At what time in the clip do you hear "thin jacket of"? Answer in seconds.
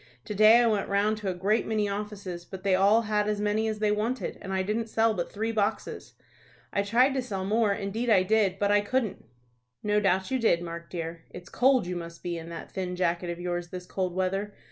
12.71-13.39